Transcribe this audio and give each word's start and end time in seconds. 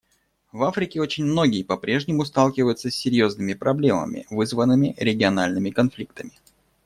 В 0.51 0.63
Африке 0.63 0.99
очень 0.99 1.25
многие 1.25 1.61
по-прежнему 1.61 2.25
сталкиваются 2.25 2.89
с 2.89 2.95
серьезными 2.95 3.53
проблемами, 3.53 4.25
вызванными 4.31 4.95
региональными 4.97 5.69
конфликтами. 5.69 6.33